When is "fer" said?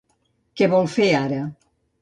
0.95-1.11